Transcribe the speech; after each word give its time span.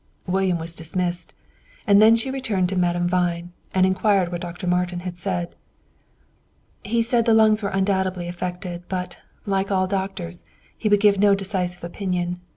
William 0.25 0.57
was 0.57 0.73
dismissed. 0.73 1.31
And 1.85 2.01
then 2.01 2.15
she 2.15 2.31
returned 2.31 2.69
to 2.69 2.75
Madame 2.75 3.07
Vine, 3.07 3.51
and 3.71 3.85
inquired 3.85 4.31
what 4.31 4.41
Dr. 4.41 4.65
Martin 4.65 5.01
had 5.01 5.15
said. 5.15 5.55
"He 6.83 7.03
said 7.03 7.25
the 7.27 7.35
lungs 7.35 7.61
were 7.61 7.69
undoubtedly 7.69 8.27
affected; 8.27 8.81
but, 8.89 9.19
like 9.45 9.69
all 9.69 9.85
doctors, 9.85 10.43
he 10.75 10.89
would 10.89 11.01
give 11.01 11.19
no 11.19 11.35
decisive 11.35 11.83
opinion. 11.83 12.41